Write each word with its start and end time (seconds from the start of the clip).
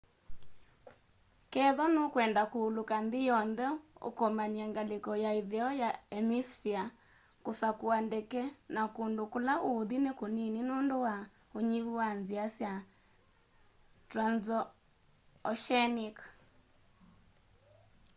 kethwa 1.51 1.85
nukwenda 1.93 2.41
kuuluka 2.51 2.95
nthi 3.05 3.19
yonthe 3.29 3.67
ukomany'e 4.09 4.63
ngaliko 4.71 5.11
ya 5.23 5.31
itheo 5.41 5.69
ya 5.81 5.89
hemisphere 6.15 6.85
kusakua 7.43 7.95
ndeke 8.07 8.41
na 8.75 8.83
kundu 8.95 9.23
kula 9.33 9.53
uuthi 9.69 9.97
ni 10.03 10.11
kunini 10.19 10.59
nundu 10.67 10.95
wa 11.05 11.15
unyivu 11.57 11.93
wa 12.01 12.09
nzia 12.19 12.45
sya 12.55 12.73
transoceanic 14.09 16.17